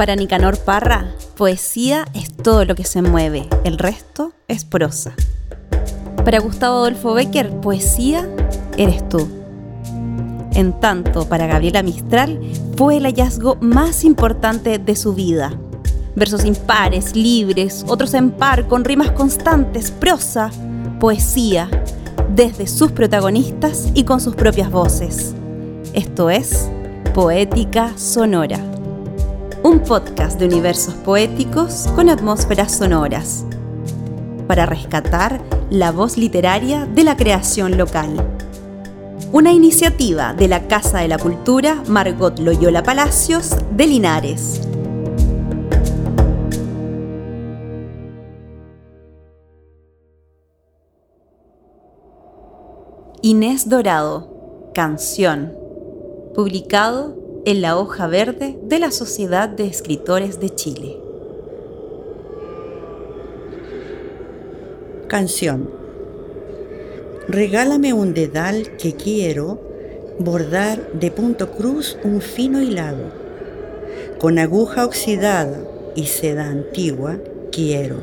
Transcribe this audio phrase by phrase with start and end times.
[0.00, 5.12] Para Nicanor Parra, poesía es todo lo que se mueve, el resto es prosa.
[6.24, 8.26] Para Gustavo Adolfo Becker, poesía
[8.78, 9.28] eres tú.
[10.54, 12.40] En tanto, para Gabriela Mistral,
[12.78, 15.52] fue el hallazgo más importante de su vida.
[16.16, 20.50] Versos impares, libres, otros en par, con rimas constantes, prosa,
[20.98, 21.68] poesía,
[22.34, 25.34] desde sus protagonistas y con sus propias voces.
[25.92, 26.70] Esto es
[27.12, 28.69] Poética Sonora
[29.62, 33.44] un podcast de universos poéticos con atmósferas sonoras,
[34.46, 38.08] para rescatar la voz literaria de la creación local.
[39.32, 44.62] Una iniciativa de la Casa de la Cultura Margot Loyola Palacios de Linares.
[53.22, 55.54] Inés Dorado, Canción,
[56.34, 60.96] publicado en la hoja verde de la Sociedad de Escritores de Chile.
[65.08, 65.70] Canción.
[67.28, 69.58] Regálame un dedal que quiero
[70.18, 73.10] bordar de punto cruz un fino hilado.
[74.18, 75.64] Con aguja oxidada
[75.96, 77.16] y seda antigua
[77.50, 78.02] quiero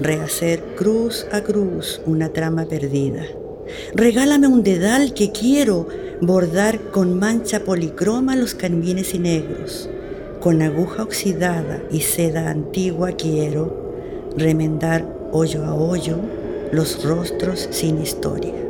[0.00, 3.24] rehacer cruz a cruz una trama perdida.
[3.94, 5.88] Regálame un dedal que quiero
[6.20, 9.88] bordar con mancha policroma los canvines y negros.
[10.40, 13.92] Con aguja oxidada y seda antigua quiero
[14.36, 16.18] remendar hoyo a hoyo
[16.72, 18.69] los rostros sin historia.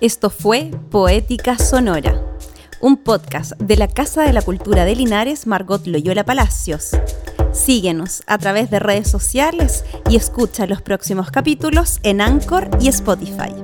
[0.00, 2.22] Esto fue Poética Sonora,
[2.82, 6.90] un podcast de la Casa de la Cultura de Linares Margot Loyola Palacios.
[7.52, 13.54] Síguenos a través de redes sociales y escucha los próximos capítulos en Anchor y Spotify.